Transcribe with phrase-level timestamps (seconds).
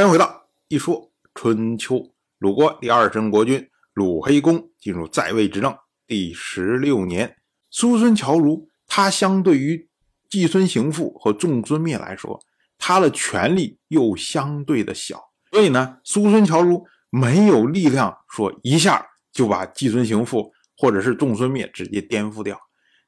[0.00, 2.02] 欢迎回到一说春秋。
[2.38, 5.76] 鲁国第二任国君鲁黑公进入在位执政
[6.06, 7.36] 第十六年，
[7.70, 9.90] 叔孙侨如他相对于
[10.30, 12.40] 季孙行父和仲孙灭来说，
[12.78, 22.58] 他的权力又相对的小，所以呢，叔孙侨如没有力量说一下就把季孙行父或者是仲孙灭直接颠覆掉。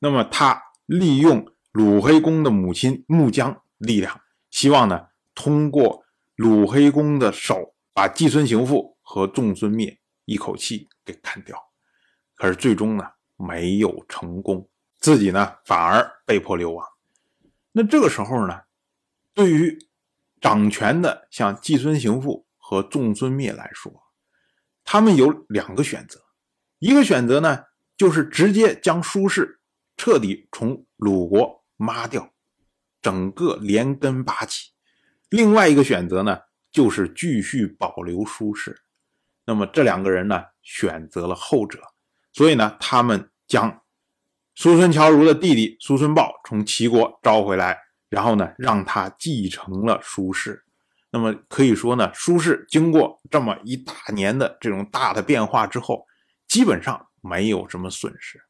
[0.00, 4.20] 那么他利用鲁黑公的母亲穆姜力量，
[4.50, 5.02] 希望呢
[5.36, 6.02] 通过
[6.40, 11.54] 鲁黑公的手把季孙行父和仲孙灭一口气给干掉。
[12.34, 13.04] 可是最终呢
[13.36, 14.66] 没有成功，
[14.98, 16.86] 自己呢反而被迫流亡。
[17.72, 18.58] 那这个时候呢，
[19.34, 19.76] 对于
[20.40, 23.92] 掌权的像季孙行父和仲孙灭来说，
[24.82, 26.18] 他们有两个选择，
[26.78, 27.64] 一个选择呢
[27.98, 29.60] 就是直接将苏氏
[29.98, 32.32] 彻底从鲁国抹掉，
[33.02, 34.72] 整个连根拔起；
[35.30, 36.38] 另外一个选择呢
[36.70, 38.82] 就是继续保留舒氏。
[39.46, 41.80] 那么这两个人呢选择了后者，
[42.32, 43.82] 所以呢他们将
[44.54, 47.78] 苏孙侨如的弟弟苏孙豹从齐国招回来。
[48.10, 50.64] 然后呢，让他继承了舒氏。
[51.12, 56.04] 那么可以说呢，舒氏经过这么一大年的这种大的变化之后，
[56.48, 58.42] 基本上没有什么损失。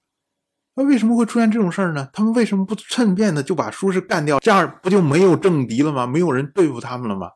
[0.75, 2.09] 那为什么会出现这种事儿呢？
[2.13, 4.39] 他们为什么不趁便的就把舒氏干掉？
[4.41, 6.07] 这样不就没有政敌了吗？
[6.07, 7.31] 没有人对付他们了吗？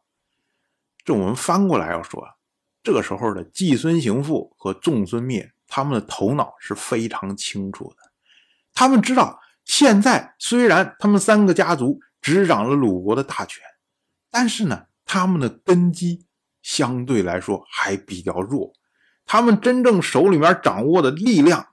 [1.04, 2.24] 这我们翻过来要说，
[2.82, 7.96] 这个时候的季孙行父和仲孙灭，他们的头脑是非常清楚的。
[8.72, 12.00] 他们知道，现在虽然他们三个家族。
[12.24, 13.62] 执掌了鲁国的大权，
[14.30, 16.24] 但是呢，他们的根基
[16.62, 18.72] 相对来说还比较弱，
[19.26, 21.66] 他们真正手里面掌握的力量，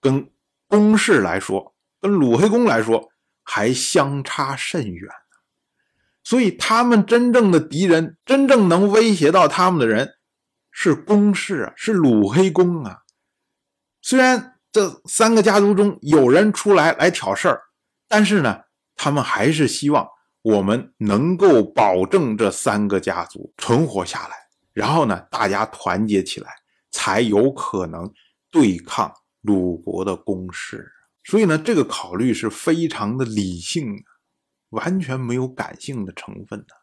[0.00, 0.28] 跟
[0.72, 3.10] 公室来说，跟鲁黑公来说
[3.42, 5.12] 还相差甚远
[6.24, 10.14] 所以，他们真正的敌人，真正能威胁到他们的人，
[10.70, 13.00] 是公室啊，是鲁黑公啊。
[14.00, 17.60] 虽然这三个家族中有人出来来挑事儿，
[18.08, 18.62] 但是呢。
[18.94, 20.06] 他们还是希望
[20.42, 24.36] 我们能够保证这三个家族存活下来，
[24.72, 26.50] 然后呢，大家团结起来，
[26.92, 28.12] 才有可能
[28.50, 30.90] 对抗鲁国的攻势。
[31.24, 34.02] 所以呢，这个考虑是非常的理性的，
[34.70, 36.74] 完全没有感性的成分的。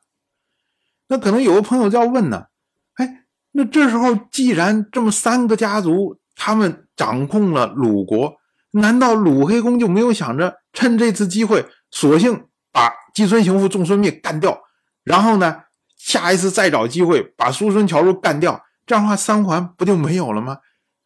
[1.07, 2.45] 那可能有个朋友就要问呢，
[2.93, 8.37] 哎，那这时候既然这么三个家族他们掌控了鲁国，
[8.71, 11.65] 难道鲁黑公就没有想着趁这次机会？
[11.91, 14.61] 索性把季孙行父、仲孙灭干掉，
[15.03, 15.63] 然后呢，
[15.97, 20.59] 下一次再找机会把叔孙侨如干掉，这样的话三环不就没有了吗？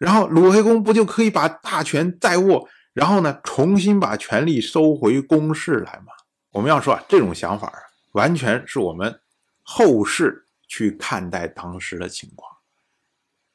[0.04, 6.12] 然后鲁黑公不就可以把大权在握，然后呢，重新把权力收回宫室来吗？
[6.52, 7.80] 我们要说啊，这种想法啊，
[8.12, 9.22] 完全是我们
[9.62, 12.52] 后世去看待当时的情况。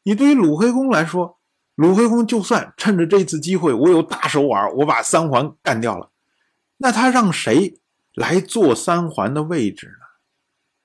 [0.04, 1.38] 你对于鲁黑公来说，
[1.74, 6.10] 鲁黑公就算趁着这次机会，我有大手腕，我把三环干掉了。
[6.78, 7.78] 那他让谁
[8.14, 10.06] 来做三环的位置呢？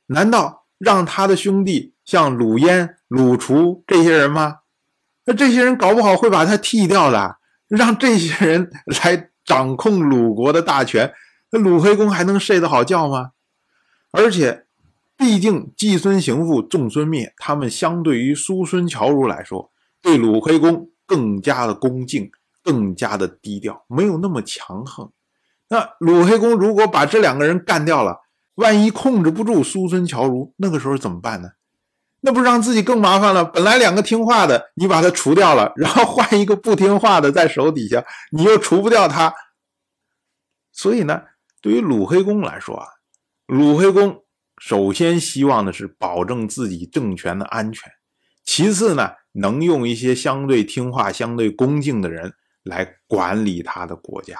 [0.08, 4.58] 难道让他的兄弟像鲁燕、鲁厨这些人吗？
[5.26, 8.70] 那这些人搞不好会把他替掉的，让这些人
[9.02, 11.14] 来掌控鲁国的大权，
[11.52, 13.32] 那鲁黑公还能睡得好觉吗？
[14.12, 14.66] 而且，
[15.18, 22.30] 毕竟季孙行父、仲孙灭，他们相对于叔孙侨如来说，对鲁黑公更加的恭敬，
[22.62, 25.12] 更加的低调，没有那么强横。
[25.70, 28.20] 那鲁黑公如果把这两个人干掉了，
[28.56, 31.50] 万一控制不住叔孙侨如，那个时候怎么办呢？
[32.24, 33.44] 那不是让自己更麻烦了？
[33.44, 39.34] 本来两个听话的，你把他除掉了，然后换一个不听话的在手底下，你又除不掉他。
[40.72, 41.22] 所以呢，
[41.62, 42.88] 对于鲁黑公来说啊，
[43.48, 44.24] 鲁黑公
[44.58, 47.92] 首先希望的是保证自己政权的安全，
[48.44, 54.38] 其次呢，能用一些相对听话、相对恭敬的人来管理他的国家。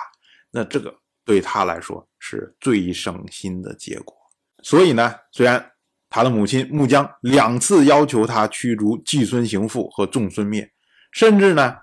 [0.52, 0.96] 那这个。
[1.26, 4.14] 对他来说是最省心的结果，
[4.62, 5.72] 所以呢，虽然
[6.16, 10.72] 他的母亲穆姜两次要求他驱逐季孙行父和仲孙灭，
[11.12, 11.78] 甚至呢，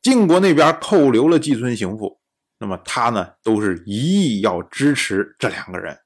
[0.00, 2.20] 晋国那边扣留了季孙行父，
[2.60, 5.98] 那么他呢，都是一意要支持这两个人，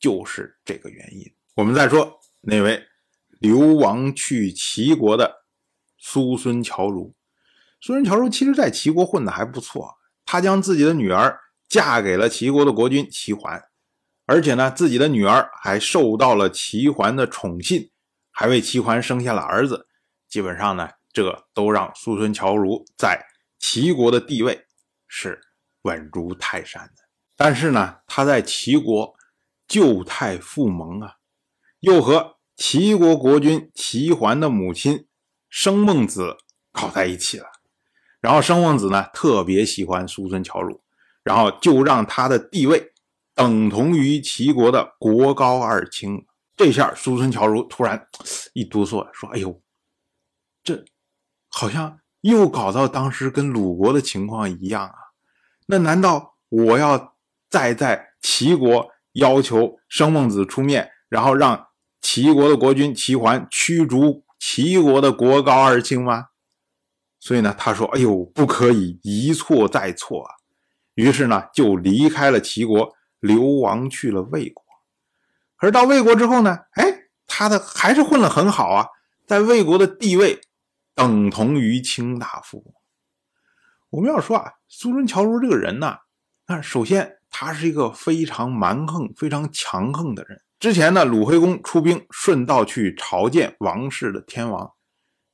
[0.00, 1.24] 就是这个原因。
[1.54, 2.82] 我们再说那位
[3.38, 5.44] 流亡去齐国的
[5.98, 7.14] 叔孙侨如，
[7.80, 9.94] 叔孙侨如其实在齐国混的还不错。
[10.24, 11.38] 他将自己的女儿
[11.68, 13.62] 嫁给了齐国的国君齐桓，
[14.26, 17.90] 而且呢，自己的女儿还受到了齐桓的宠信，
[18.30, 19.86] 还为齐桓生下了儿子。
[20.28, 23.26] 基本上呢，这都让叔孙侨如在
[23.58, 24.64] 齐国的地位
[25.06, 25.40] 是
[25.82, 27.02] 稳如泰山的。
[27.36, 29.14] 但是呢，他在齐国
[29.68, 31.16] 旧态复萌啊，
[31.80, 35.06] 又和齐国国君齐桓的母亲
[35.50, 36.38] 生孟子
[36.72, 37.46] 搞在一起了。
[38.20, 40.80] 然后生孟子呢特别喜欢叔孙侨如，
[41.22, 42.93] 然后就让他的地位
[43.34, 46.24] 等同于齐国的国高二卿。
[46.56, 48.06] 这下叔孙侨如突然
[48.52, 49.60] 一哆嗦，说：“哎呦，
[50.62, 50.84] 这
[51.48, 54.94] 好像又搞到当时跟鲁国的情况一样啊！
[55.66, 57.16] 那难道我要
[57.50, 61.66] 再在齐国要求生孟子出面，然后让
[62.00, 66.26] 齐国的国君齐桓驱逐齐国的国高二卿吗？”
[67.18, 70.34] 所以呢，他说：“哎呦，不可以一错再错啊！”
[70.94, 74.62] 于是呢，就离开了齐国，流亡去了魏国。
[75.56, 76.84] 可是到魏国之后呢，哎，
[77.26, 78.86] 他的还是混得很好啊，
[79.26, 80.38] 在魏国的地位
[80.94, 82.74] 等同于卿大夫。
[83.88, 85.96] 我们要说啊，苏孙乔如这个人呢，
[86.48, 90.42] 那首先他是一个非常蛮横、非常强横的人。
[90.60, 94.70] 之前呢，鲁惠公出兵顺道去朝见王室的天王。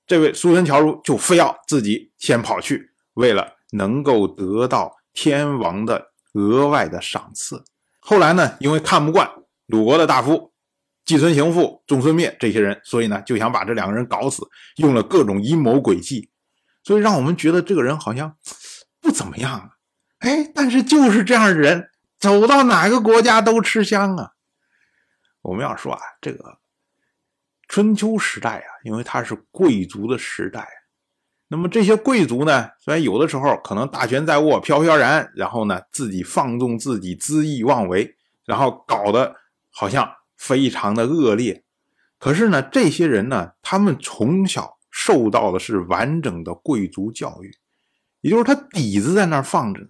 [0.06, 7.64] 这位苏孙乔如就非要自己先跑去，为了能够得到天王的额外的赏赐。
[8.00, 9.30] 后来呢，因为看不惯
[9.66, 10.52] 鲁国的大夫
[11.04, 14.42] 季孙行父、仲孙灭这些人，所以呢就想把这两个人搞死，
[14.76, 16.30] 用了各种阴谋诡计，
[16.82, 18.36] 所以让我们觉得这个人好像
[19.00, 19.72] 不怎么样。
[20.18, 24.32] 哎，但是就是这样的人，走到哪个国家都吃香啊。
[25.42, 26.58] 我们要说啊，这个。
[27.68, 30.68] 春秋时代啊，因为它是贵族的时代，
[31.52, 38.14] 那么这些贵族呢，虽然有的时候可能大权在握、飘飘然，然后呢自己放纵自己、恣意妄为，
[38.44, 39.34] 然后搞得
[39.68, 41.64] 好像非常的恶劣，
[42.20, 47.52] 可是呢，这些人呢，他们从小受到的是完整的贵族教育，
[48.20, 49.88] 也就是他底子在那儿放着呢。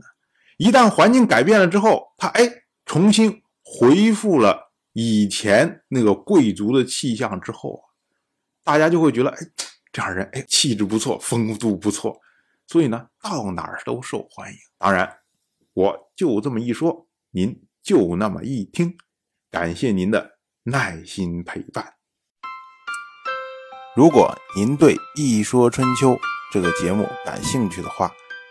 [0.57, 2.51] 一旦环境改变了之后，他哎
[2.87, 4.71] 重新恢复了。
[4.93, 7.81] 以前那个贵族的气象之后，
[8.65, 9.37] 大家就会觉得，哎，
[9.93, 12.21] 这样人，哎，气质不错，风度不错，
[12.67, 14.59] 所以呢，到哪儿都受欢迎。
[14.79, 15.19] 当然，
[15.73, 18.97] 我就这么一说，您就那么一听，
[19.51, 21.95] 感谢您的耐心陪伴。
[23.97, 26.13] 如果您对《一说春秋》
[26.53, 28.11] 这个节目感兴趣的话，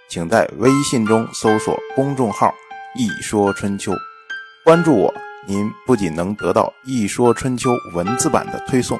[0.09, 2.53] 请在微信中搜索公众号
[2.99, 3.93] “一说春秋”，
[4.65, 5.13] 关注我。
[5.47, 8.99] 您不仅能得到《一说春秋》文字版的推送，